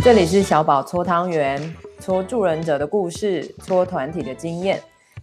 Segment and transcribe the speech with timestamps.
[0.00, 4.80] 这里是小宝搓汤圆，搓助人者的故事，搓团体的经验。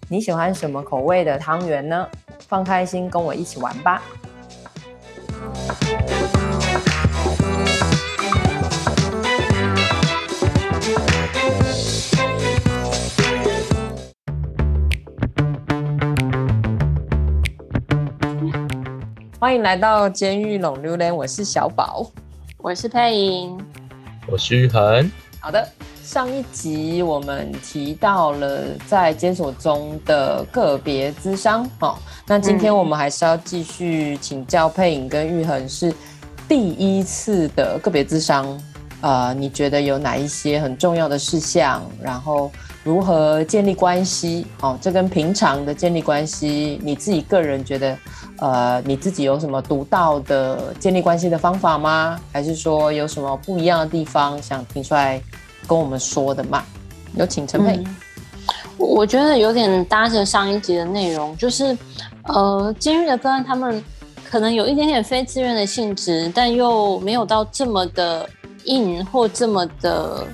[0.09, 2.07] 你喜欢什么口味的汤圆呢？
[2.47, 4.03] 放开心，跟我一起玩吧！
[19.39, 22.05] 欢迎来到监狱浪流连，我是小宝，
[22.57, 23.57] 我是佩莹，
[24.27, 25.11] 我是玉恒。
[25.39, 25.67] 好的，
[26.03, 35.93] 上一集我们提到了在监所中的个别智商，哦，那今天我们还是要继续请教佩颖跟玉恒，是
[36.47, 38.59] 第一次的个别智商，
[39.01, 41.83] 呃，你觉得有哪一些很重要的事项？
[42.01, 42.51] 然后
[42.85, 44.45] 如何建立关系？
[44.61, 47.97] 哦，这跟平常的建立关系，你自己个人觉得？
[48.37, 52.19] 呃，你自己有什么独到的建立关系的方法吗？
[52.33, 55.21] 还是说有什么不一样的地方想提出来
[55.65, 56.61] 跟我们说的吗？
[57.15, 57.77] 有请陈佩。
[57.77, 57.95] 嗯，
[58.77, 61.75] 我觉得有点搭着上一集的内容，就是
[62.23, 63.81] 呃，监狱的个案他们
[64.29, 68.29] 可能有一点点非自愿的性质，但又没有到这么的
[68.65, 70.27] 硬或这么的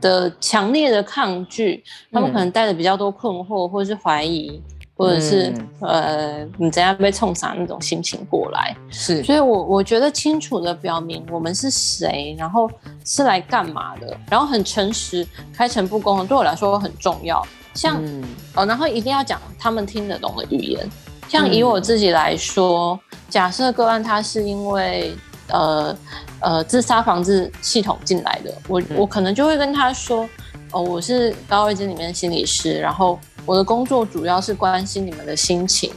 [0.00, 1.82] 的强烈的抗拒，
[2.12, 4.62] 他们可能带着比较多困惑或者是怀疑。
[4.98, 8.76] 或者是、嗯、呃，你怎样被冲散那种心情过来？
[8.90, 12.68] 是，所以我我觉得清楚的表明我们是谁，然后
[13.04, 17.40] 是来干嘛的，然后很诚实、开诚布公的，对我来说很重要。
[17.74, 18.24] 像、嗯、
[18.56, 20.84] 哦，然后一定要讲他们听得懂的语言。
[21.28, 25.14] 像以我自己来说，嗯、假设个案他是因为
[25.48, 25.96] 呃
[26.40, 30.28] 呃自杀防治系统进来的，我、嗯、我可能就会跟他说，
[30.72, 33.18] 哦，我是高二监里面的心理师，然后。
[33.46, 35.90] 我的工作主要是关心你们的心情。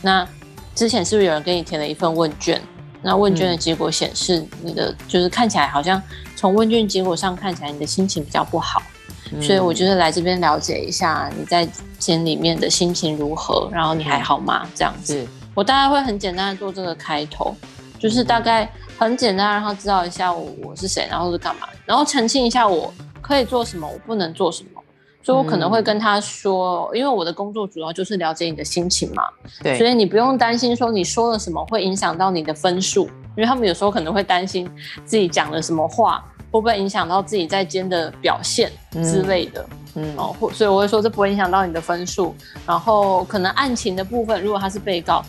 [0.00, 0.26] 那
[0.74, 2.58] 之前是不是有人给你填了一份问卷？
[3.02, 6.02] 那问卷的结果显示，你的、嗯、就是看起来好像
[6.34, 8.82] 从问卷结果上看起来你的心情比较不好。
[9.30, 14.66] 嗯、所以我就是来这边了解一下你在监里面的心情如何，然后你还好吗？
[14.74, 17.54] 这样子，我大概会很简单的做这个开头，
[17.98, 18.66] 就是大概
[18.98, 24.80] 很简单让他知道一下我我是谁，然后是干嘛，然后澄清一下我可以做什么，我不能做什么。
[25.22, 29.22] 所以，我可能会跟他说，因为我的工作主要就是了解你的心情嘛，
[29.62, 34.70] 对，所以你不用担心说你说了什么会影响到你的分数，因为他们有时候可能会担心
[35.06, 38.70] 自己讲了什么话会不会影响到自己在间的表现
[39.02, 42.34] 之类的，嗯，哦，或所以我会说这不会影响到你的分数，
[42.66, 45.24] 然后可能案情的部分，如果他是被告。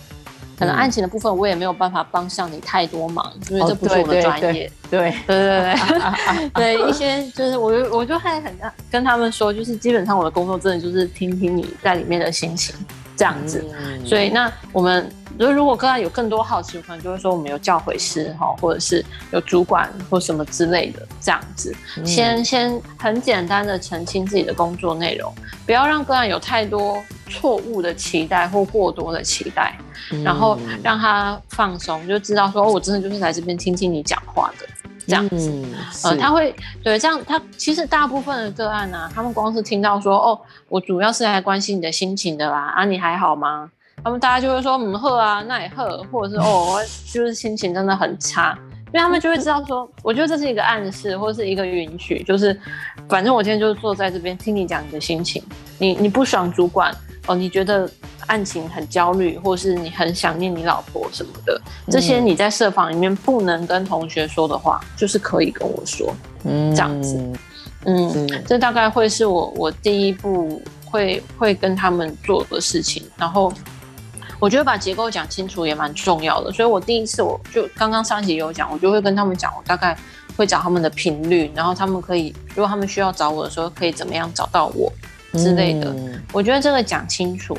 [0.58, 4.72] 可能案情的部分我也没有办法帮上你太多忙，因为这不是我的专业。
[4.90, 6.50] 对对对对。
[6.56, 8.54] 对，一些就是我我就还很
[8.90, 12.76] 跟他们说，就是基本上我的工作真的就是听听你在里面的心情
[13.16, 13.64] 这样子。
[14.06, 21.75] 所以那我们如如果个案有更多好奇，可能就会说我们有教诲师哈，或者是有主管或什么之类的这样子。
[22.06, 25.34] 先先很简单的澄清自己的工作内容，
[25.66, 29.75] 不要让个案有太多错误的期待或过多的期待。
[30.24, 35.50] 然后让他放松，就知道说，哦，我真的就是来这边听听你讲话的，这样子。
[35.50, 35.74] 嗯、
[36.04, 40.40] 呃，他会对这样，他其实大部分的个案啊，他们光是听到说，哦，
[40.70, 43.70] 我主要是来关心你的心情的啦，啊，你还好吗？
[44.04, 48.58] 他们大家就会说，嗯，好啊，那也好，或者是哦，我 就是心情真的很差，
[48.88, 52.60] 因为他们就会知道说，我觉得这是一个暗示，或者是一个允许，就是
[53.10, 55.42] 反正我今天就是坐在这边听你讲你的心情，
[55.80, 56.96] 你你不爽主管。
[57.28, 57.90] 哦，你觉得
[58.28, 61.59] 案情很焦虑，或是你很想念你老婆什么的，
[61.90, 66.13] 这些你在社访里面不能跟同学说的话，就是可以跟我说，
[66.44, 67.18] 嗯，这样子，
[67.86, 73.03] 嗯，这大概会是我我第一步会会跟他们做的事情。
[73.18, 73.52] 然后
[74.40, 79.97] 我觉得把结构讲清楚也蛮重要的，所以我第一次我就刚刚上集有讲，我就会跟他们讲，我大概
[80.36, 84.92] 会找他们的频率，然后他们可以，如果他们需要找我的时候，可以怎么样找到我。
[85.35, 87.57] 之类的，嗯、我觉得这个讲清楚，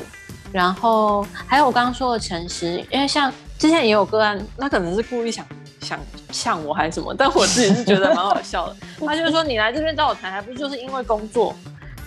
[0.51, 5.45] 然后还有我刚刚说的诚实，因为像之前也有个案，他可能是故意想
[5.81, 5.99] 想
[6.31, 8.75] 像我还是什么，但我自己是觉得蛮好笑的。
[9.05, 11.55] 他就是说，你来这边找我谈，还不是就是因为工作？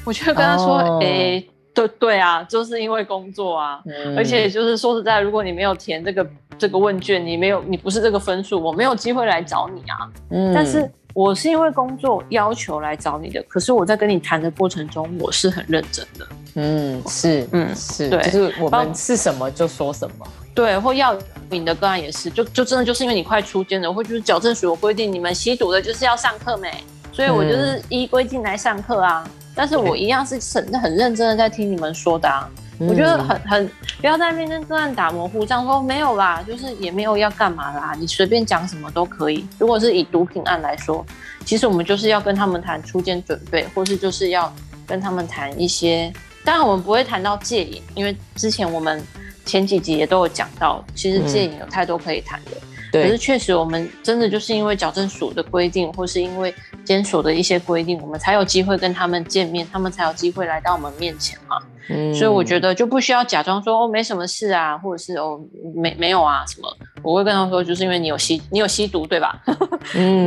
[0.04, 6.26] 我就跟他说，哎、哦欸，对对啊，就是因为工作啊，嗯、而且就是说实在，如果你没有填这个
[6.58, 10.10] 这个问卷，你没有你不是这个分数，我没有机会来找你啊。
[10.30, 10.90] 嗯，但是。
[11.12, 16.26] 我是因为工作要求来找你的，可是我在跟你谈的过程中，我是很认真的。
[16.54, 20.26] 嗯，是，嗯，是，对，就是我们是什么就说什么。
[20.54, 21.16] 对，或要
[21.48, 26.72] 你的个案也是，就就真的就是因为你快出监了，或就是矫正署有规定，你们吸毒的就是要上课没，
[27.12, 29.22] 所以我就是依规定来上课啊。
[29.26, 32.48] 嗯、但是我一样是很很认真的在听你们说的啊。
[32.88, 39.46] 我觉得很很不要在面跟个案打模糊这样，说没有啦，就是也没有要干嘛啦，你随便讲什么都可以。
[39.58, 41.04] 如果是以毒品案来说，
[41.44, 44.52] 其实我们就是要跟他们谈初见准备，或是就是要
[44.86, 46.10] 跟他们谈一些。
[46.42, 49.02] 当然我们不会谈到戒瘾，因为之前我们
[49.44, 52.52] 前几集也都有讲到，其实戒瘾有太多可以谈的。
[52.92, 56.54] 可是确实，我们真的就是因为矫正署的规定，或是因为
[56.84, 61.56] 监所的一些规定，我们才有机会跟他们见面，他们才有机会来到我们面前嘛。
[61.88, 65.40] 嗯，所以我觉得就不需要假装说哦没什么事啊，或者是哦
[65.74, 66.76] 没没有啊什么。
[67.02, 69.40] 我会跟他说，就是因为你有吸你有吸毒对吧？
[69.94, 70.26] 嗯，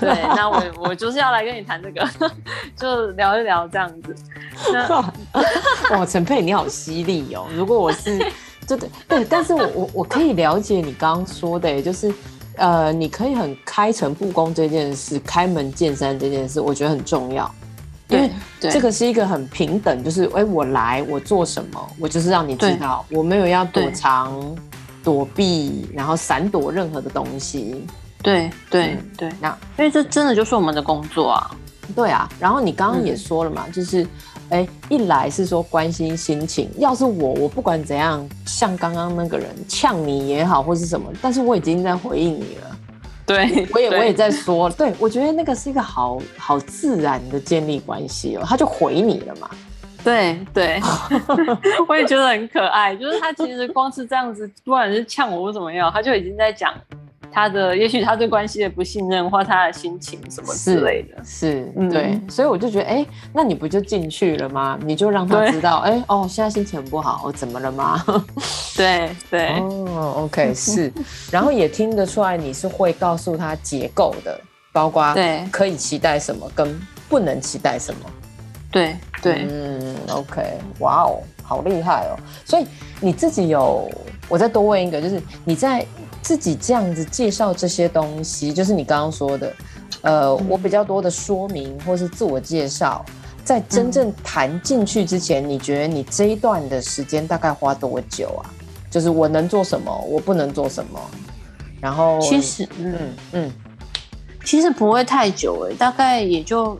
[0.00, 2.06] 对，那我我就是要来跟你谈这个，
[2.76, 4.14] 就聊一聊这样子。
[4.72, 5.00] 那
[5.96, 7.46] 哇，陈佩你好犀利哦！
[7.54, 8.18] 如果我是。
[8.68, 12.12] 对对对，但是我我我可以了解你刚刚说的，就是，
[12.56, 17.50] 呃，你可以很开诚布公这件事，开门见山这件事，我觉得很重要，
[18.08, 18.30] 因为
[18.60, 24.56] 这个是一个很平等，就是，哎，我来，我做什么，我就是让你知道，我没有要躲藏、
[25.02, 27.86] 躲避，然后闪躲任何的东西。
[28.22, 29.48] 对对对，那
[29.78, 31.50] 因为这真的就是我们的工作啊。
[31.96, 34.06] 对啊，然后你刚刚也说了嘛，嗯、就是。
[34.50, 42.76] 哎，一来是说关心心情，要是我，我不管怎样，像刚刚那个人呛你也好，或是什么，但是我已经在回应你了。
[43.26, 49.50] 对，我也我也在说，对，我觉得那个是一个好好自然的建立关系哦，他就回你了嘛。
[50.02, 50.80] 对 对，
[51.86, 56.72] 我也觉得很可爱，就是他其实光是这样子，不管是呛我或怎么样，他就已经在讲。
[57.38, 64.76] 他的也许他对关系的不信任，或他的心情什么之类的，是，对，所以我就觉得，哎、欸，那你不就进去了吗？
[64.84, 68.04] 你就让他知道，哎、欸，哦，现在心情很不好，我怎么了吗？
[68.76, 70.92] 对 对，哦，OK，是，
[71.30, 74.40] 然后也听得出来你是会告诉他结构的，
[74.72, 76.76] 包括对可以期待什么跟
[77.08, 78.00] 不能期待什么，
[78.72, 80.42] 对对，嗯，OK，
[80.80, 82.66] 哇哦，好厉害哦，所以
[83.00, 83.88] 你自己有，
[84.28, 85.86] 我再多问一个，就是你在。
[86.22, 89.54] 自己这样子介绍这些东西，就是你刚刚说的，
[90.02, 93.04] 呃，我比较多的说明或是自我介绍，
[93.42, 98.50] 在真正谈进去之前，你觉得你这一段的时间大概花多久啊？
[98.90, 101.00] 就是我能做什么，我不能做什么，
[101.80, 102.98] 然后其实，嗯
[103.32, 103.52] 嗯，
[104.44, 106.78] 其实不会太久诶，大概也就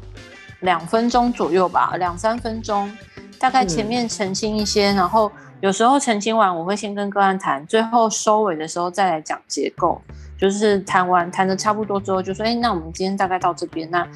[0.61, 2.91] 两分钟左右吧，两三分钟，
[3.39, 5.31] 大概前面澄清一些，然后。
[5.61, 10.01] 有时候澄清完，我会先跟个案谈，最后收尾的时候再来讲结构。
[10.39, 14.07] 就是谈完谈的差不多之后，就说：“哎、欸，那我们今天大概到这边，那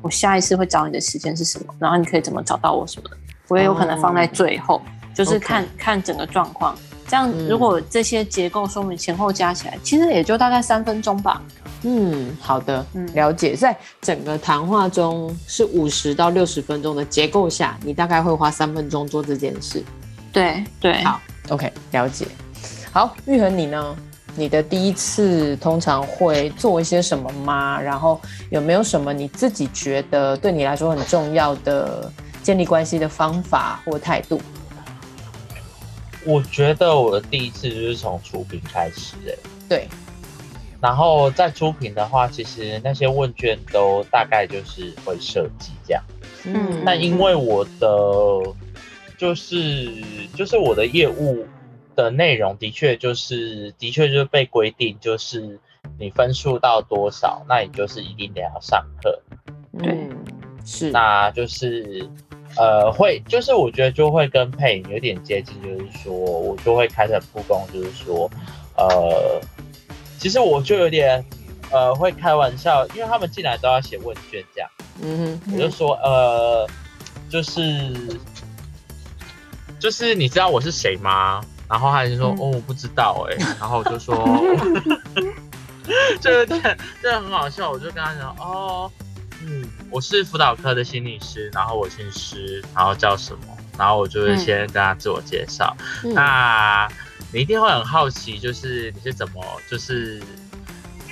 [0.00, 1.74] 我下一次会找你的时间是什么？
[1.78, 3.16] 然后你可以怎么找到我什么的？
[3.48, 4.82] 我也有可能放在最后，哦、
[5.14, 6.74] 就是看看整个状况。
[7.06, 11.42] 这样如果这些结构说明前后加起来，嗯、其实也就大概三分钟吧。
[11.82, 13.54] 嗯，好的，嗯，了解。
[13.54, 19.84] 在整个谈话中是五十到六十分钟的结构下，你大概会花三分钟做这件事。”
[20.38, 22.26] 对对，好，OK，了解。
[22.92, 23.96] 好，玉恒，你呢？
[24.36, 27.80] 你的第一次通常会做一些什么吗？
[27.80, 28.20] 然后
[28.50, 32.08] 有没有什么你自己觉得对你来说很重要的
[32.40, 34.40] 建立关系的方法或态度？
[36.24, 39.34] 我觉得我的第一次就是从出品开始，哎，
[39.68, 39.88] 对。
[40.80, 46.02] 然后在出品的话，其实那些问卷都大概就是会设计这样。
[46.44, 47.88] 嗯，那因为我的。
[49.18, 49.92] 就是
[50.36, 51.44] 就是我的业务
[51.96, 55.58] 的内容的确就是的确就是被规定，就是
[55.98, 59.20] 你分数到多少，那你就是一定得要上课。
[59.76, 60.08] 对，
[60.64, 62.08] 是，那就是
[62.56, 68.30] 呃会就是我觉得就会跟配音有点接近，就是说我就会开诚布公，就是说
[68.76, 69.40] 呃
[70.16, 71.24] 其实我就有点
[71.72, 74.70] 呃会开玩笑，因为他们进来都要写问卷这样，
[75.02, 76.68] 嗯哼，我就说呃
[77.28, 77.92] 就是。
[79.78, 81.40] 就是你知道我是谁吗？
[81.68, 83.56] 然后他就说、嗯、哦，我不知道哎、欸。
[83.60, 84.16] 然后我就说，
[86.20, 87.70] 这个这这很好笑。
[87.70, 88.90] 我就跟他讲哦，
[89.44, 93.56] 嗯，我是辅导科的心理师，然后我姓施，然后叫什么？
[93.78, 95.76] 然后我就会先跟他自我介绍。
[96.04, 96.88] 嗯、那
[97.32, 100.22] 你一定会很好奇，就是你是怎么就是。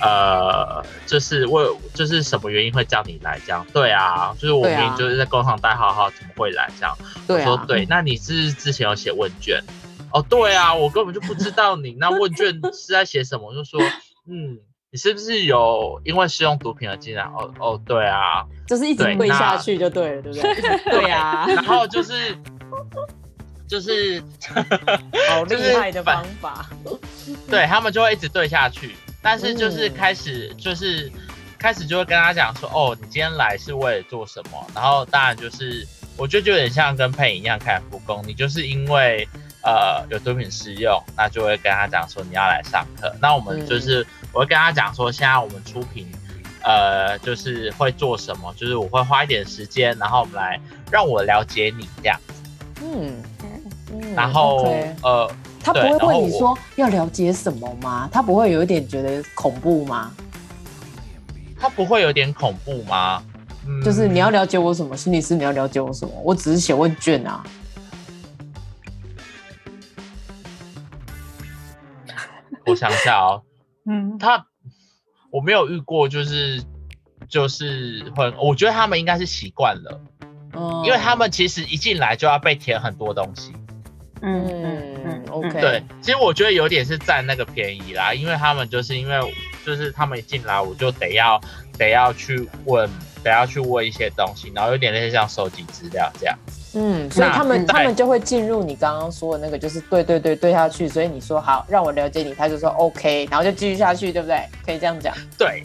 [0.01, 1.63] 呃，就是为
[1.93, 3.65] 就是什么原因会叫你来这样？
[3.73, 6.95] 对啊，就是我明明就是在工厂待好好，怎么会来这样？
[7.27, 9.61] 对、啊、我说对，那你是之前有写问卷？
[10.13, 13.79] 哦，对啊，我根本就不知道你那问卷是在写什么，就说
[14.29, 14.57] 嗯，
[14.91, 17.23] 你是不是有因为使用毒品而进来？
[17.23, 20.79] 哦哦，对啊，就是一直跪下去就对了，对不对？
[21.01, 22.37] 对啊， 然后就是
[23.67, 24.23] 就是
[25.27, 26.69] 好厉害的方法，
[27.49, 28.95] 对他们就会一直对下去。
[29.21, 31.11] 但是就是开始就是
[31.57, 34.67] 开始就会跟他讲说，哦，你今天来是为了做什么？
[34.73, 39.27] 然后当然就是我觉得就有点像跟配音一样开始复工，你就是因为
[39.63, 43.13] 呃有毒品试用，那就会跟他讲说你要来上课。
[43.21, 46.07] 那我们就是、嗯、我会跟他讲说，现在我们出品
[46.63, 50.59] 呃就是会做什么，就是我会花一点时间，然后我们来
[50.91, 52.33] 让我了解你这样子。
[52.83, 53.21] 嗯
[53.91, 54.95] 嗯，然后、okay.
[55.01, 55.31] 呃。
[55.63, 58.07] 他不会问你说要了解什么吗？
[58.11, 60.11] 他不会有一点觉得恐怖吗？
[61.59, 63.21] 他不会有点恐怖吗？
[63.65, 64.95] 嗯，就是你要了解我什么？
[64.95, 66.13] 心理师你要了解我什么？
[66.23, 67.43] 我只是写问卷啊。
[72.65, 73.41] 我想一下哦，
[73.89, 74.45] 嗯，他
[75.31, 76.63] 我没有遇过，就是
[77.27, 80.01] 就是会，我觉得他们应该是习惯了，
[80.53, 83.53] 嗯，因为他们其实一进来就要被填很多东西，
[84.21, 85.23] 嗯。
[85.29, 89.33] ，OK 对，其实我觉得有点是占那个便宜啦，因为他们就是因为
[89.65, 91.39] 就是他们一进来，我就得要
[91.77, 92.89] 得要去问，
[93.23, 96.37] 得要去问一些东西，然后有点类似像收集资料这样。
[96.73, 100.87] 嗯，所以他们他们就会进入你刚刚说的那个，就是对对对对下去。
[100.87, 104.43] 所以你说好让我了解你，他就说 OK，然后就继续下去，对不对？
[104.65, 105.15] 可以这样讲。
[105.37, 105.63] 对。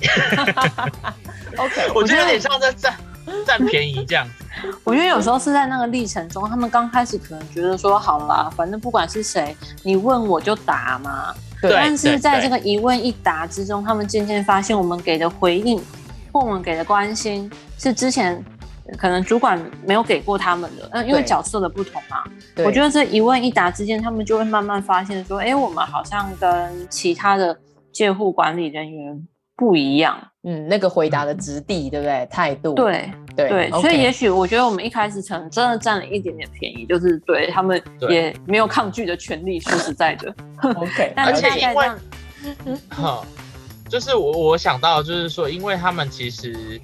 [1.57, 2.95] OK，我觉得有点像在占
[3.47, 4.45] 占便宜这样子。
[4.85, 11.35] 我觉得有时候是在那个历程中，他们刚开始可能觉得说好啦，反正不管是谁，你问我就答嘛。
[11.61, 11.71] 对。
[11.73, 15.83] 但是在这个一问一答之中，他们渐渐发现，我们给的回应
[16.33, 18.45] 或我们给的关心，是之前
[18.99, 20.89] 可能主管没有给过他们的。
[20.93, 22.25] 嗯，因为角色的不同嘛。
[22.55, 22.67] 对。
[22.67, 27.57] 我觉得这一问一答之间，他们就会慢慢发现说，哎，我们好像跟其他的
[27.93, 29.27] 借户管理人员
[29.63, 30.19] 不一样。
[30.43, 32.27] 嗯，那个回答的质地，对不对？
[32.29, 32.75] 态度。
[32.75, 33.09] 对。
[33.37, 39.59] 对，对所以也许我觉得我们一开始可能真的占了一点点便宜，就是对他们也没有抗拒的权利。
[39.61, 41.13] 说实在的，OK。
[41.17, 41.91] 而且因为，
[42.91, 43.25] 哈，
[43.89, 46.79] 就是我我想到就是说，因为他们其实，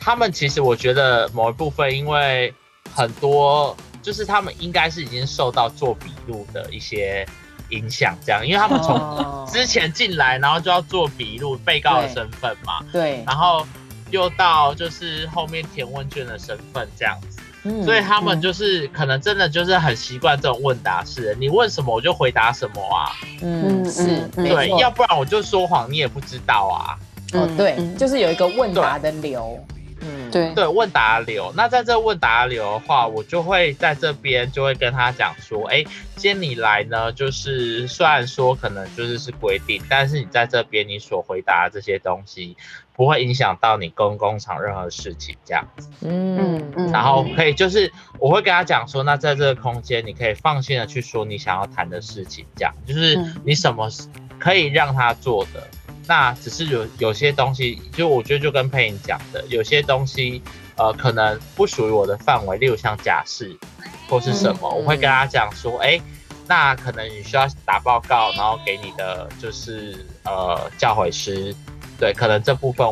[0.00, 2.54] 他们其实我觉得某一部分，因为
[2.94, 7.26] 很多就是他们应该是已经受到做笔录的一些
[7.74, 13.66] 影响，这样，因为他们从之前进来，然后就要做笔录，被告的身份嘛，对，然后。
[14.10, 23.10] 又到就是后面填问卷的身份这样子，嗯，所以他们就是可能真的就是很习惯这种问答式，你问什么我就回答什么啊，
[23.42, 26.94] 嗯，是，对，要不然我就说谎，你也不知道啊，
[27.32, 29.58] 哦，对，就是有一个问答的流。
[30.04, 31.52] 嗯，对对，问答流。
[31.56, 35.82] 那在这问答流的话，我就会在这边就会跟他讲说，哎，
[36.16, 42.56] 今天你来呢，就是虽然说可能就是是规定，但是你在这边你所回答的这些东西
[42.94, 45.88] 不会影响到你跟工厂任何事情，这样子。
[46.02, 46.92] 嗯嗯。
[46.92, 53.88] 然后可以就是我会跟他讲说，那在这个空间你可以放心的去说你想要谈的事情，这样就是你什么
[54.38, 55.66] 可以让他做的。
[56.06, 60.42] 那只是有有些东西，就我觉得就跟配音讲的，有些东西，
[60.76, 63.56] 呃，可能不属于我的范围，例如像假释
[64.08, 66.02] 或是什么，嗯、我会跟他讲说，哎、欸，
[66.46, 71.54] 那可能你需要打报告，然后给你的就是呃教诲师，
[71.98, 72.86] 对，可能这部分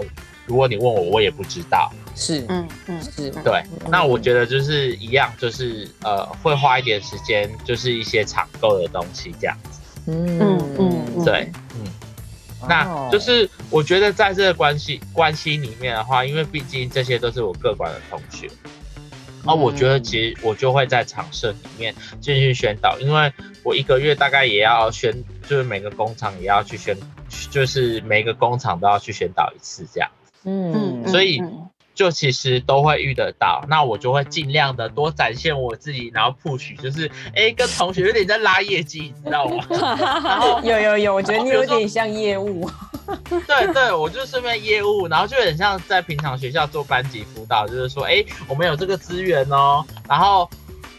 [0.47, 11.85] 如果你问我，我也不知道，是，嗯嗯是，对，那我觉得就是一样，就是呃会花一点时间，就是一些抢购的东西这样子，嗯嗯嗯，对，嗯。
[12.69, 18.49] 那就是我觉得在这个关系关系里面的话，因为毕竟这些都是我各管的同学，
[19.45, 25.13] 那我觉得其实我就会在场社里面进行宣导，因为我一个月大概也要宣，
[25.49, 26.97] 就是每个工厂也要去宣，
[27.51, 30.11] 就是每个工厂都要去宣导一次这样。
[30.45, 31.43] 嗯，所以。
[31.95, 39.65] 就其实都会遇得到，那我就会尽量的多展现我自己，然后 push，就是哎、欸，跟同学有点在拉业绩，你知道吗？
[40.25, 42.69] 然后有有有，我觉得你有点像业务。
[43.47, 50.49] 对对，我就顺便业务，然后就很像在平常学校做班级辅导，就是说，哎、欸，我们有这个资源哦，然后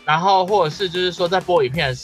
[0.05, 1.97] 然后或者是就是说在播影片的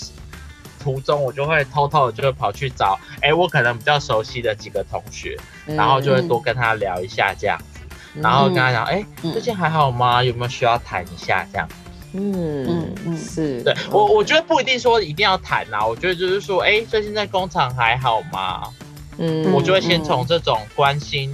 [0.82, 7.60] 途中，我就会偷偷的就会跑去找，哎、欸，我可能比较熟悉的几个同学，然后就会多跟他聊一下这样。
[8.16, 10.24] 然后跟他讲，哎、嗯，最近还好吗？
[10.24, 11.68] 有没有需要谈一下这样？
[12.14, 18.64] 嗯嗯嗯，是对我我觉得不一定说一定要谈呐，我觉得就是说，哎，最近在工厂还好吗？
[19.20, 21.32] 嗯，我就会先从这种关心，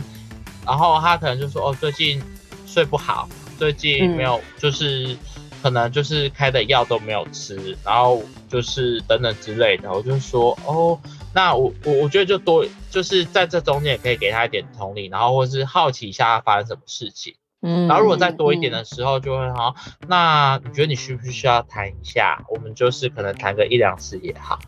[0.66, 2.22] 然后他可能就说，哦，最近
[2.68, 5.16] 睡不好，最近没有，就是
[5.64, 11.00] 可能就是开的药都没有吃，然后就是等等之类的，我就说，哦。
[11.36, 22.46] 那我我我觉得就多就是在这中间也可以给他一点同理，然后或是好奇一下他发生什么事情，嗯，然后如果再多一点的时候就会好，嗯，那你觉得你需不需要谈一下？
[22.48, 24.60] 我们就是可能谈个一两次也好，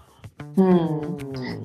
[0.58, 1.02] 嗯，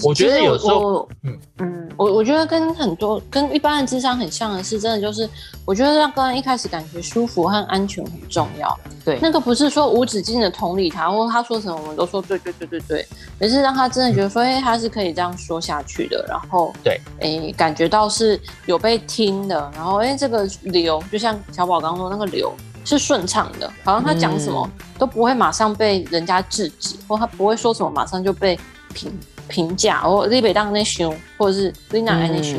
[0.03, 1.39] 我觉得有时候，嗯。
[1.59, 5.29] 嗯，我我觉得跟很多跟一般的智商很像的是，真的就是，
[5.65, 8.79] 我觉得让个人一开始感觉舒服和安全很重要。
[9.05, 13.07] 对，那个不是说无止境的同理他，或他说什么我们都说对对对对对，
[13.39, 22.53] 而是让他真的觉得说，哎、嗯，他是可以这样说下去的，然后对，哎，感觉到是有被听的，然后哎，这个流就像小宝刚刚说那个流。
[22.85, 28.59] 是顺畅的，好像他讲什么都不会马上被人家制止，嗯、或他不会说什么马上就被
[28.93, 29.13] 评
[29.49, 32.59] 评价，或立北当那凶，或者是丽娜那凶。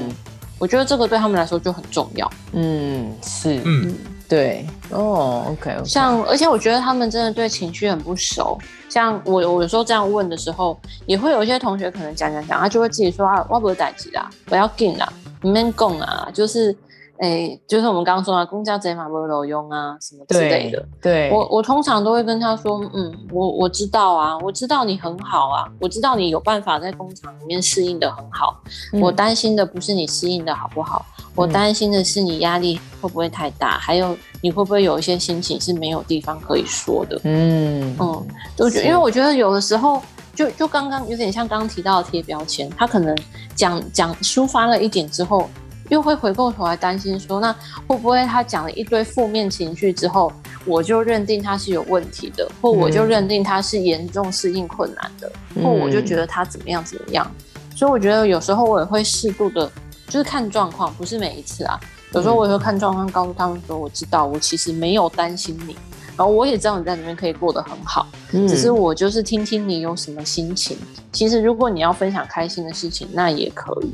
[0.59, 2.31] 我觉得这个对他们来说就很重要。
[2.53, 3.93] 嗯，是，嗯，
[4.29, 5.85] 对，哦，OK，, okay.
[5.85, 8.57] 像而且我觉得他们真的对情绪很不熟。
[8.87, 15.11] 像我，我有时候这样问的时候，也会有一些同学可能讲讲讲，他就会自己说啊，我不会代志啦，我要紧啦，
[15.41, 16.73] 你们讲啊，就是。
[17.19, 20.83] 哎、欸，就是我们刚刚说啊公交贼马不漏用啊，什么之类的。
[21.01, 28.59] 对，对我我通常都会跟他说，嗯，我我知道啊，我知道你很好啊，我知道你有办法在工厂里面适应的很好。
[28.91, 37.21] 嗯、我担心的不是你适应的好不好，嗯、我担心的是你压力会不会太大，还有你会不会有一些心情是没有地方可以说的。
[37.23, 38.27] 嗯嗯，
[38.57, 40.01] 就觉，因为我觉得有的时候，
[40.35, 43.15] 就就刚刚有点像刚刚提到的贴标签，他可能
[43.55, 45.47] 讲讲抒发了一点之后。
[45.89, 47.53] 又会回过头来担心说，那
[47.87, 50.31] 会不会他讲了一堆负面情绪之后，
[50.65, 57.29] 我就认定他是有问题的，或我就认定他是严重适应困难的，嗯、或我就觉得他怎么样怎么样。
[57.75, 59.69] 所以我觉得有时候我也会适度的，
[60.07, 61.79] 就是看状况，不是每一次啊。
[62.13, 65.75] 有时候我也会看状况，告诉他们说，我知道我其实没有担心你，
[66.15, 70.77] 然后我也知道你在里面可以过得很好，嗯、只是我就是听听你有什么心情。
[71.11, 73.91] 其实如果你要分享开心的事情，那也可以。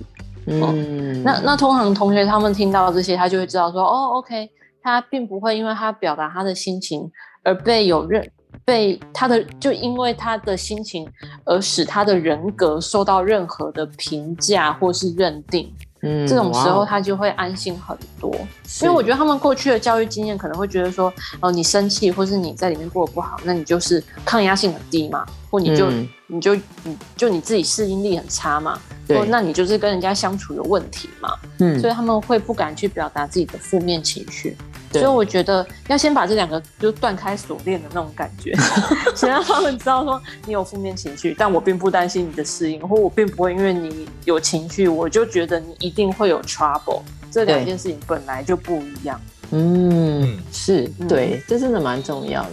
[0.50, 4.50] 嗯，那那通常同学他们听到这些，他就会知道说，哦，OK，
[4.82, 7.10] 他并不会因为他表达他的心情
[7.44, 8.28] 而被有任
[8.66, 11.08] 被他的就因为他的心情
[11.46, 15.72] 而使他的人格受到任何的评价或是认定。
[16.02, 18.34] 嗯，这种时候他就会安心很多，
[18.82, 29.18] 因为我觉得他们过去的教育经验可能会觉得说，哦，你生气或是你在里面过得不好，那你就是抗压性很低嘛，或你就、嗯、你就你就你自己适应力很差嘛，对。
[29.18, 34.56] 或那你就是跟人家相处有问题嘛，嗯，所以他们会不敢去表达自己的负面情绪。
[34.92, 38.54] 对所以我觉得要先把这两个就断开锁链的那种感觉，
[39.16, 47.02] 先让他们知道说你有负面情绪，但我并不担心你的适应，或我并不会因为你有情绪，我就觉得你一定会有 trouble。
[47.32, 49.22] 这两件事情本来就不一样。
[49.52, 52.52] 嗯，是对，这真的蛮重要的。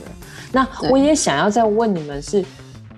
[0.52, 2.46] 那我也想要再问你们是，是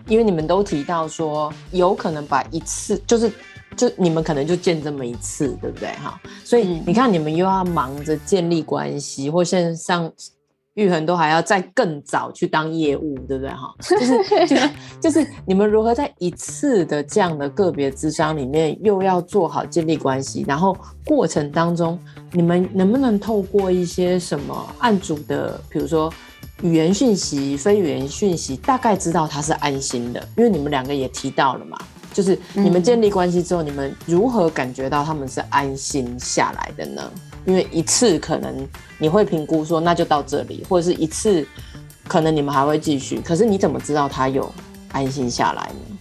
[0.08, 3.30] 因为你们都提到说有可能把一次就是。
[3.78, 5.88] 就你们可能就见这么一次，对不对？
[5.92, 10.12] 哈，所以你看，你们又要忙着建立关系，或现在上
[10.74, 13.50] 玉恒都还要再更早去当业务，对不对？
[13.50, 14.70] 哈，就是 就是
[15.02, 21.98] 就是你们如何在一次的这样的个别咨商里面，又要做好建立关系，然后过程当中，
[22.32, 26.12] 你们能不能透过一些什么案主的，比如说
[26.62, 30.28] 语言讯息、非语言讯息，大概知道他是安心的？
[30.36, 31.78] 因为你们两个也提到了嘛。
[32.18, 37.08] 就是你们建立关系之后，嗯、你们如何感觉到他们是安心下来的呢？
[37.46, 38.66] 因为一次可能
[38.98, 41.46] 你会评估说那就到这里，或者是一次
[42.08, 43.20] 可能你们还会继续。
[43.20, 44.52] 可是你怎么知道他有
[44.90, 45.98] 安心下来呢？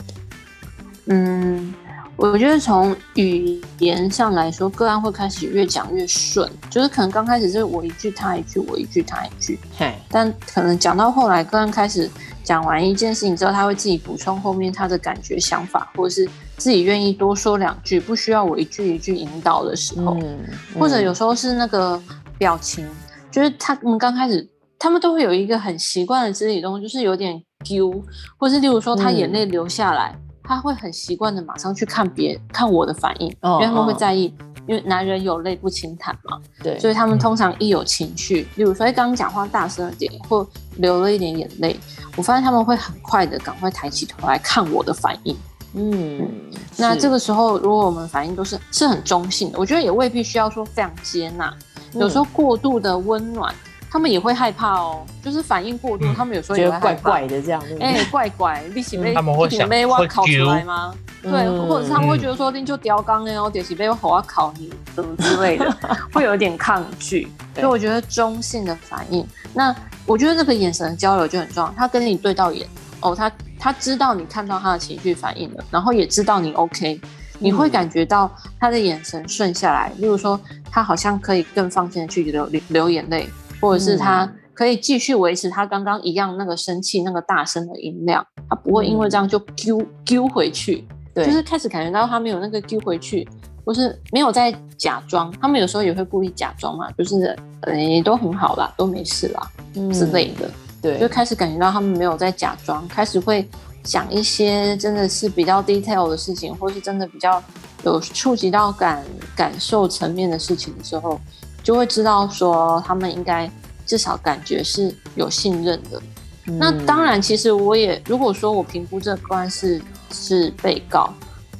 [1.09, 1.71] 嗯，
[2.15, 12.09] 我觉得从语言上来说，个案会开始越讲越顺，就是可能刚开始是我一句他一句，我一句他一句，嘿，但可能讲到后来，个案开始。
[12.47, 22.01] 讲完一件事情之后，他会自己补充后面他的感觉、想法，或者是自己愿意多说两句，不需要我一句一句引导的时候，嗯嗯、或者有时候是那个
[22.37, 22.87] 表情，
[23.29, 27.91] 就是他们刚开始，他们都会有一个很习惯的肢体动作，就是有点丢，
[28.37, 34.33] 或是例如说他眼泪流下来，嗯、他会很习惯的马上去看别看我的反应，哦、因为他们会在意。
[34.67, 41.79] 因为男人有泪不轻弹嘛，对，所以他们通常一有情绪，例如说哎，刚刚讲话大声了点，或流了一点眼泪，
[42.15, 45.35] 我发现他们会很快的赶快抬起头来看我的反应。
[45.73, 46.29] 嗯，嗯，
[46.77, 51.53] 那这个时候如果我们反应都是是很中性的，我觉得也未必需要说非常接纳，
[51.93, 53.53] 有时候过度的温暖。
[53.89, 57.63] 他们也会害怕哦，就是反应过度，他们有时候也会害怕，怪怪的这样。
[57.79, 60.93] 哎，怪怪，你是被他们会想被挖考出来吗？
[61.21, 65.77] 对，或者是他们会觉得说，你就刁刚哎，我就是被我好好考你，什么之类的，
[66.13, 67.27] 会有点抗拒。
[67.55, 71.73] 所以我觉得中性的反应，那我觉得这个眼神的交流就很重要。
[71.75, 72.67] 他跟你对到眼，
[73.01, 77.01] 哦，他他知道你看到他的情绪反应了，然后也知道你 OK，
[77.39, 79.91] 你会感觉到他的眼神顺下来。
[79.97, 83.27] 例如说，他好像可以更放心的去流流眼泪。
[83.59, 90.87] 或者是他可以继续维持他刚刚一样那个生气、那个大声的音量，他不会因为这样就丢丢回去。
[91.13, 93.27] 对，就是开始感觉到他没有那个丢回去，
[93.65, 95.33] 或是没有在假装。
[95.41, 100.49] 他们有时候也会故意假装嘛，就是呃都很好啦，都没事啦、嗯、之类的。
[100.79, 103.49] 对，就开始感觉到他们没有在假装，开始会
[103.83, 107.43] 想一些真的是比较 detail 的事情，或是真的比较
[107.83, 109.03] 有触及到感
[109.35, 111.19] 感受层面的事情的时候，
[111.67, 113.51] 就会知道说他们应该。
[113.85, 116.01] 至少感觉是有信任的。
[116.47, 121.09] 嗯、那当然，其实我也如果说我评估这个个案是是被告，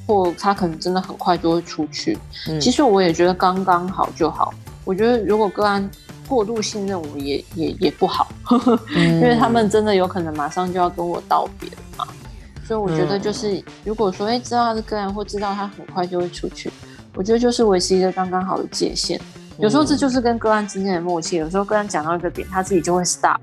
[0.06, 2.17] 或他可能真的很快就会出去。
[2.50, 4.54] 嗯、其实我也觉得刚刚好就好。
[4.84, 5.89] 我觉得如果个案
[6.28, 8.28] 过度信任我也，也也也不好，
[8.93, 12.06] 嗯、 因为他们真的有可能马上就要跟我道别了嘛。
[12.67, 16.70] 所以我觉得就是，嗯、如果说哎知道他是个案，或知道他很快就会出去，
[17.15, 19.17] 我觉得就是维持一个刚刚好的界限。
[19.60, 21.38] 有时候这就是跟个案之间的默契。
[21.38, 23.39] 有时候个案讲到一个点，他自己就会 stop，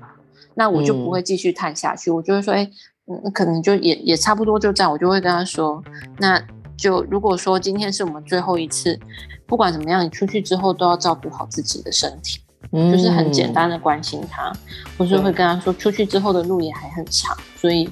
[0.53, 2.09] 那我就不会继续探下去。
[2.09, 2.71] 嗯、我就会说，哎、欸，
[3.07, 4.91] 嗯，可能就也也差不多就这样。
[4.91, 5.83] 我就会跟他说，
[6.17, 6.41] 那
[6.77, 8.97] 就如果说今天是我们最后一次，
[9.45, 12.39] 不管怎么样，你出去之后都要照顾好自己的身体，
[12.71, 14.51] 嗯、就是很简单的关心他。
[14.97, 17.85] 或是会跟他说，出去之后的路也还很长，所以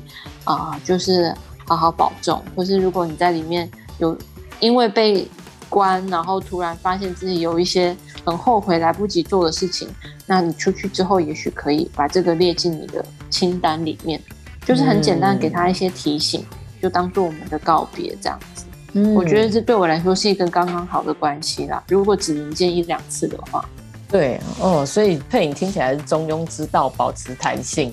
[0.45, 1.35] 啊、呃，就是
[1.67, 2.41] 好好保重。
[2.55, 4.17] 或是如果你在里面有
[4.61, 5.27] 因为被
[5.67, 9.87] 关，然后突然发现自己有一些很后悔来不及做的事情，
[10.25, 14.19] 那你出去之后也许可以把这个列进你的清单里面，
[14.65, 18.65] 就是很简单给他一些提醒，嗯、就当做我们的告别这样子。
[18.93, 21.83] 嗯，我觉得这对我来说是一个刚刚好的关系啦。
[21.89, 23.67] 如果只能见一两次的话，
[24.07, 27.91] 对哦，所以佩颖听起来是中庸之道，保持弹性，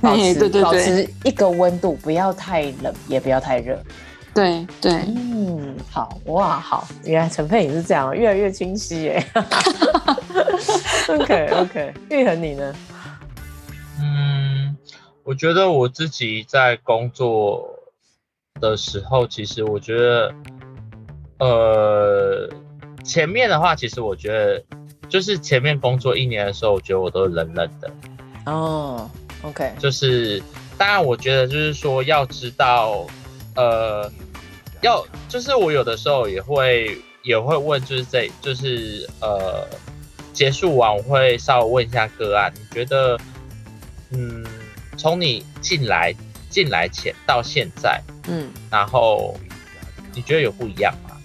[0.00, 3.82] 保持对对对，保持一个温度，不要太冷，也不要太热。
[4.34, 9.26] 对对，嗯，好哇，好，原来陈佩也是这样，越来越清晰耶。
[11.08, 12.74] OK OK，玉恒你呢？
[14.00, 14.74] 嗯，
[15.22, 17.68] 我觉得我自己在工作
[18.58, 20.34] 的时候，其实我觉得，
[21.38, 22.48] 呃，
[23.04, 24.64] 前面的话，其实我觉得，
[25.10, 27.90] 就是前面工作一年的时候，我觉得我都冷冷的。
[28.46, 29.10] 哦
[29.42, 30.42] ，OK，就是
[30.78, 33.06] 当然，我觉得就是说要知道。
[33.54, 34.10] 呃，
[34.82, 39.66] 要就是我有的时候也会也会问，就是这就是呃
[40.32, 43.18] 结束完我会稍微问一下个案，你觉得
[44.10, 44.44] 嗯
[44.98, 46.14] 从你进来
[46.50, 49.34] 进来前到现在，嗯，然后
[50.14, 51.16] 你觉得有不一样吗？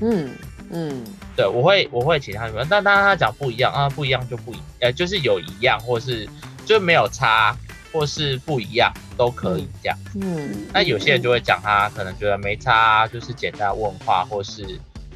[0.00, 0.30] 嗯
[0.70, 1.04] 嗯，
[1.36, 6.28] 对我会我会请他们，但当然他讲不一样啊，不一样就不一，呃就是有一样或是
[6.66, 7.56] 就没有差。
[7.92, 14.64] 或是不一样都可以这样，嗯，那有些人就会讲他可能觉得没差，就是简单问话，或是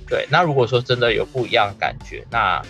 [0.09, 0.27] 对。
[0.31, 2.61] 那如果说真的有不一样的感觉，那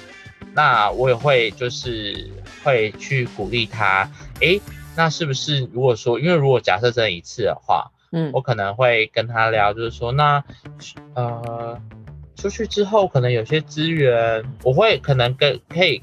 [0.53, 2.31] 那我也会就是
[2.63, 4.09] 会去鼓励他，
[4.41, 4.61] 诶，
[4.95, 10.45] 那是不是如果说，因为如果假设这一次的话，嗯，我可能会跟他聊，就是说那
[11.15, 11.81] 呃
[12.37, 16.01] 出去之后可能有些资源，我会可能跟可以。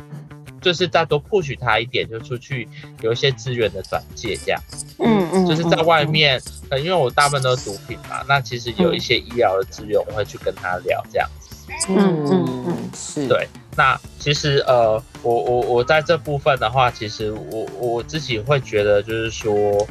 [0.61, 2.67] 就是再多 push 他一点，就出去
[3.01, 4.61] 有一些资源的转介这样，
[4.99, 11.55] 嗯嗯，就是在外面，呃，因为我大部分都是毒品嘛，那其实有一些医疗的资源，我会去跟他聊这样子，
[11.89, 13.47] 嗯嗯嗯，是对。
[13.75, 19.87] 那其实呃，我我我在这部分的话，其实我我自己会觉得就是说，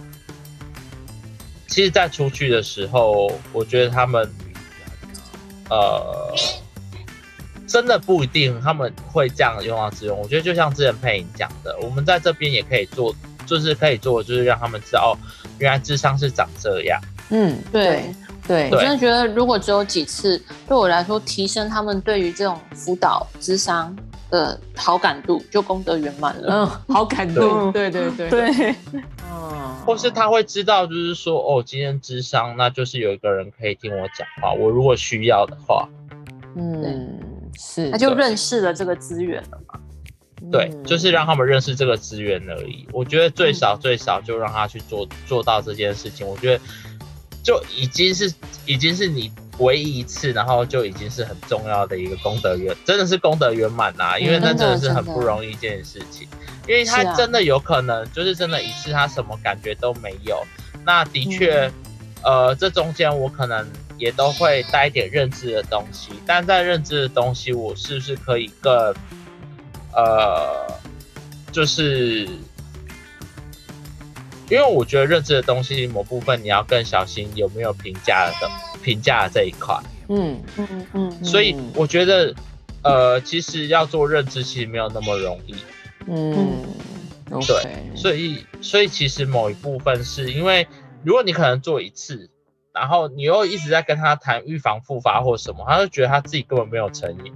[1.67, 4.31] 其实，在出去的时候，我觉得他们，
[5.69, 6.35] 呃。
[7.71, 13.15] 真的不一定他们会这样用到资源，我觉得就像之前佩影讲的，我们在这边也可以做，
[13.47, 15.15] 就是可以做，就是让他们知道，哦，
[15.61, 17.01] 原来智商是长这样。
[17.31, 18.13] 嗯，对。
[18.49, 23.95] 对，我真的觉得如果只有几次，对我来说提升他们对于这种辅导智商
[24.29, 26.53] 的好感度，就功德圆满了。
[26.53, 28.53] 嗯， 好感度，对对对对。
[28.53, 28.75] 对。
[29.31, 35.89] 嗯，或是他会知道，就是说，哦，今天智商，那就是有一个人可以听我讲话，我如果需要的话，
[36.57, 37.21] 嗯。
[37.59, 39.81] 是，他就认识了这个资源了嘛？
[40.51, 42.89] 对，就是让他们认识这个资源而已。
[42.93, 46.65] 我觉得最少最少就让他去做做到这件事情，我觉得
[47.43, 48.33] 就已经是
[48.65, 54.19] 已经是你唯一一次，然后就已经是很重要的一个功德圆，真的是功德圆满呐！
[54.19, 56.27] 因为那真的是很不容易一件事情，
[56.67, 60.43] 因为他真的有可能就是真的一次他什么感觉都没有，
[60.87, 61.71] 那的确，
[62.23, 63.67] 呃，这中间我可能。
[64.01, 68.73] 也都会带一点认知的东西，但在认知的东西，我是不是可以更，
[69.93, 70.67] 呃，
[71.53, 72.25] 就是，
[74.49, 78.51] 因为我觉得认知的东西某部分你要更小心有没有评价的
[78.83, 82.35] 评价这一块，嗯嗯嗯，所以我觉得，
[82.83, 85.55] 呃，其实要做认知其实没有那么容易，
[86.09, 86.65] 嗯.
[87.47, 90.67] 对，所以所以其实某一部分是因为，
[91.05, 92.29] 如果你可能做一次，
[92.73, 97.33] 然后你又一直在跟他谈预防复发或什么，他就觉得他自己根本没有成瘾。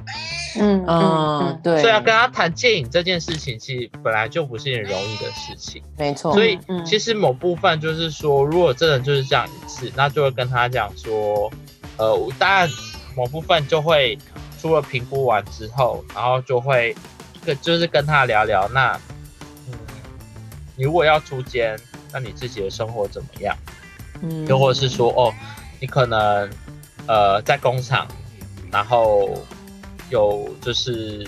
[0.61, 1.81] 嗯嗯，对。
[1.81, 5.83] 所以要跟他谈戒瘾这件事情，其实本来就不是很容易的事情。
[5.99, 6.33] 没错。
[6.33, 11.51] 所以其实某部分就是说，如果真的就是这样一次，那就会跟他讲说，
[11.97, 12.68] 呃，当然
[13.16, 14.16] 某部分就会
[14.61, 16.94] 除了评估完之后，然后就会
[17.44, 18.99] 跟就是跟他聊聊那。
[20.77, 21.79] 你如果要出监，
[22.12, 23.57] 那你自己的生活怎么样？
[24.24, 25.32] 嗯，又或者是说，哦，
[25.80, 26.50] 你可能
[27.06, 28.08] 呃在工厂，
[28.72, 29.30] 然后
[30.10, 31.26] 有就是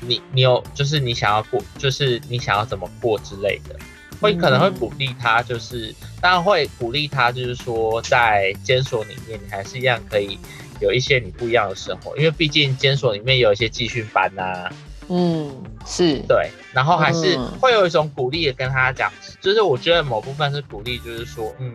[0.00, 3.76] 你你有就是你想要过，就是你想要怎么过之类的，
[4.20, 10.38] 会可能会鼓励他，就是、嗯、当然会鼓励他，就是说在监所里面，你还是一样可以
[10.80, 14.72] 有一些你不一样的生活，因为毕竟监所里面有一些集训班呐、啊。
[15.08, 16.18] 嗯，是。
[16.28, 21.72] 对，然后还是会有一种鼓励的跟他讲，嗯、就是我觉得某部分是鼓励，就是说，嗯，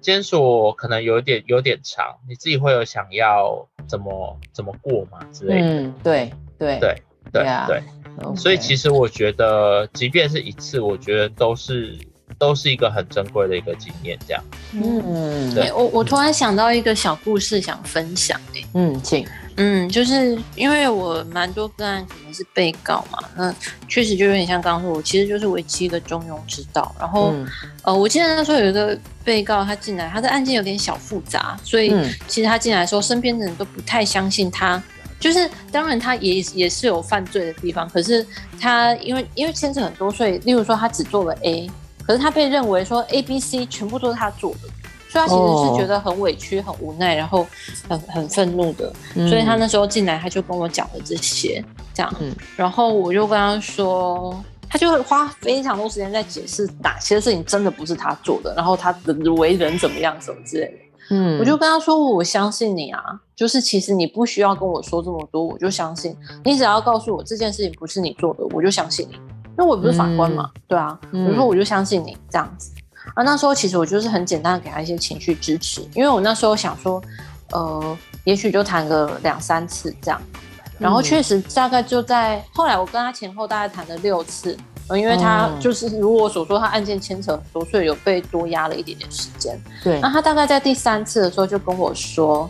[0.00, 5.68] 监所可能有点有点长，你自己会有想要怎么怎么过嘛之类的。
[5.68, 6.98] 嗯，对对对
[7.30, 11.98] 对对，所以其实我觉得，即便是一次，我觉得都是
[12.38, 14.42] 都是一个很珍贵的一个经验，这样。
[14.72, 18.40] 嗯，对，我我突然想到一个小故事想分享，
[18.72, 19.26] 嗯，请。
[19.60, 23.52] 嗯，就是因为我蛮多个案可能是被告嘛，那
[23.88, 26.94] 确实就有点像刚刚说，我其实就是为期一个中庸之道。
[26.96, 27.46] 然后，嗯、
[27.82, 31.92] 呃，我记得那时候有一个被告他进来，他的案件有点小复杂，所以
[32.28, 34.80] 其实他进来的时候，身边的人都不太相信他。
[35.18, 38.24] 就是当然他也也是有犯罪的地方，可是
[38.60, 41.68] 他因为因为牵扯很多，所以例如说他只做了 A，
[42.06, 44.68] 可是他被认为说 A、B、C 全部都是他做的。
[45.26, 47.46] 所以他其实是觉得很委屈、很无奈，然后
[47.88, 48.92] 很很愤怒的。
[49.14, 52.14] 所以他那时候进来，他就跟我讲了这些，这样。
[52.56, 60.74] 然后我就跟他说，他就会花非常多时间在解释哪些事情真的不是他做的，然后他的为人怎么样什么之类的。
[61.10, 63.02] 嗯，我就跟他说，我相信你啊，
[63.34, 69.14] 就是其实你不需要跟我说这么多，我就相信你，只要告诉我这件事情不是你做的，我就相信你。
[69.14, 70.96] 因为我不是法官嘛，对啊。
[71.10, 72.70] 我说我就相信你这样子。
[73.14, 77.02] 啊，那时候其实我就是很简单的给他一些情绪支持，因为我那时候想说，
[77.50, 80.20] 呃，也许就谈个两三次这样，
[80.78, 89.60] 然后确实大概就在后来我跟他前后大概谈了六次，呃，因为他就是如我所说，他案件牵扯很多，所以有被多压了一点点时间。
[89.82, 92.48] 对，那他大概在第三次的时候就跟我说，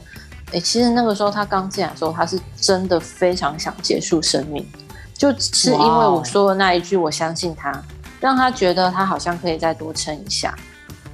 [0.48, 4.66] 哎、欸，其实那个时候他刚进来的时候，他是真的非常想结束生命，
[5.14, 7.72] 就是因为我说的那一句，我相信他。
[8.20, 10.54] 让他觉得他好像可以再多撑一下，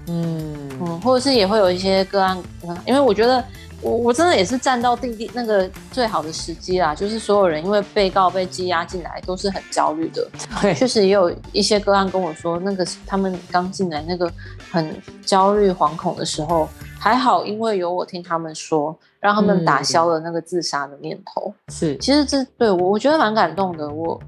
[0.09, 0.55] 嗯。
[0.81, 2.37] 嗯，或者是也会有一些个案，
[2.85, 3.43] 因为我觉得
[3.81, 10.29] 我我真的也是站到弟弟那个最好的时机啦，就是所有人因为被告被羁押进来都是很焦虑的，
[10.61, 14.31] 对，确实也有一些个案跟我说，那个他们刚进来那个
[14.73, 24.21] 很焦虑惶恐的时候，还好因为有我听他们说，让他们打消了那个自杀的念头，是、嗯，其实这对我我觉得蛮感动的，我。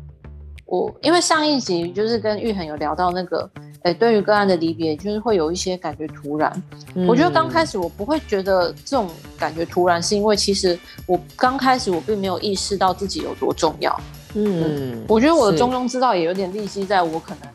[0.67, 3.49] 我因为上一集就是跟玉恒有聊到那个，
[3.83, 6.63] 哎，对于个案的离别，就是会有一些感觉突然。
[6.97, 10.77] 嗯、我觉得刚开始我不会觉得这种感觉突然，是因为其实
[11.07, 13.97] 我刚开始我并没有意识到自己有多重要。
[14.35, 17.49] 嗯，嗯我觉得我的中庸之道也有点利息在我可能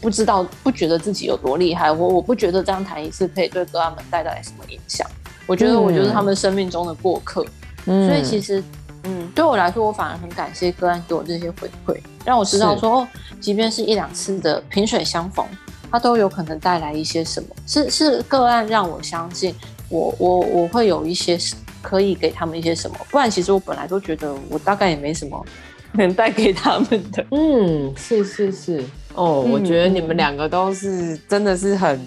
[0.00, 1.90] 不知道、不觉得自己有多厉害。
[1.90, 5.04] 我我不觉得这样谈一次可以对个案们带来什么影响。
[5.48, 7.44] 我觉得我就是他们生命中的过客。
[7.86, 8.62] 嗯，所以其实。
[9.04, 13.08] 嗯，对我来说，我反而很感谢个案给我这些回馈，让我知道说，哦，
[13.40, 15.44] 即便是一两次的萍水相逢，
[15.90, 17.48] 它都有可能带来一些什么。
[17.66, 19.54] 是是个案让我相信
[19.88, 21.36] 我，我我我会有一些
[21.80, 22.96] 可以给他们一些什么。
[23.10, 25.44] 不然，其实我本来都觉得我大概也没什么
[25.94, 27.26] 能带给他们的。
[27.32, 28.84] 嗯，是是是。
[29.14, 32.00] 哦，嗯，我觉得你们两个都是真的是很，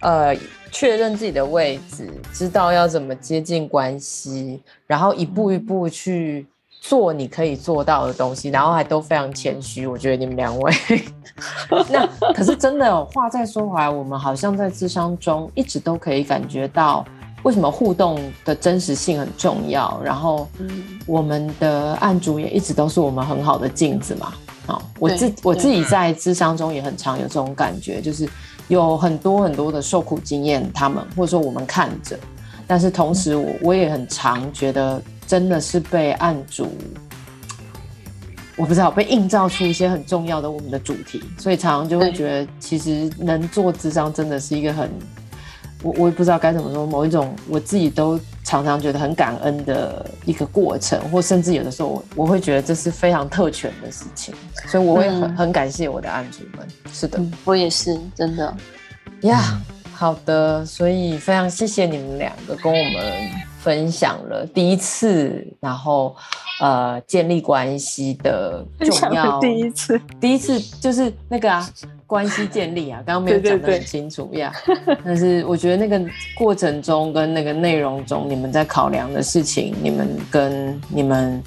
[0.00, 0.34] 呃。
[0.72, 6.46] 确认自己的位置，知道要怎么接近关系，然后一步一步去
[6.80, 9.86] 做你可以做到的东西，然后还都非常谦虚。
[9.86, 10.72] 我觉得你们两位，
[11.90, 17.04] 那可是真的话再说回来，我们好像在智商中一直都可以感觉到，
[17.42, 20.00] 为什么互动的真实性很重要。
[20.02, 20.48] 然后，
[21.06, 24.32] 我们的案主也一直都是我们很好的镜子嘛。
[24.66, 28.26] 好，我自我自己在智商中也很常有这种感觉，就是。
[28.80, 32.18] 有很多很多的受苦经验，他们或者说我们看着，
[32.66, 36.68] 但是同时我我也很常觉得，真的是被案主，
[38.56, 44.90] 我不知道被映照出一些很重要的我们的主题，所以常常就会觉得，其实能做智商真的是一个很，
[45.82, 48.18] 我我也不知道该怎么说，某一种我自己都
[48.52, 54.34] 常常觉得很感恩的一个过程，或甚至有的时候我我会觉得这是非常特权的事情，
[54.68, 56.68] 所以我会很、嗯、很感谢我的案主们。
[56.92, 58.54] 是的，嗯、我也是真的
[59.22, 59.58] 呀。
[59.94, 63.30] 好的，所以非常谢谢你们两个跟我们
[63.62, 66.16] 分享了第一次，然后
[66.60, 69.38] 呃建立关系的重要。
[69.38, 71.68] 第一次，第一次就是那个啊
[72.04, 74.52] 关系建立啊，刚刚没有讲的很清楚呀。
[74.66, 81.40] 对对对，但是我觉得那个过程中跟那个内容中，你们在考量的事情，你们跟你们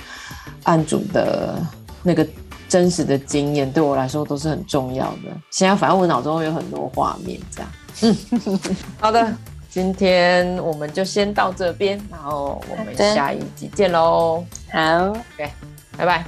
[0.64, 1.62] 案主的
[2.02, 2.26] 那个
[2.70, 5.36] 真实的经验，对我来说都是很重要的。
[5.52, 7.70] 现在反正我脑中有很多画面，这样。
[8.02, 8.60] 嗯，
[9.00, 9.34] 好的，
[9.76, 14.42] 今天我们就先到这边，然后我们下一集见喽。
[14.72, 15.52] 好，对，
[15.98, 16.26] 拜拜，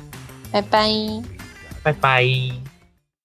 [0.52, 0.90] 拜拜，
[1.82, 2.77] 拜拜。